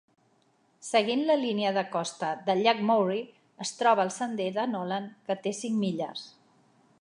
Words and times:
Seguint 0.85 1.19
la 1.27 1.35
línia 1.41 1.73
de 1.75 1.83
costa 1.95 2.29
del 2.47 2.63
llac 2.69 2.81
Maury, 2.91 3.19
es 3.67 3.75
troba 3.83 4.07
el 4.07 4.13
sender 4.17 4.49
de 4.57 4.67
Noland, 4.73 5.13
que 5.29 5.39
té 5.45 5.55
cinc 5.63 5.79
milles. 5.85 6.27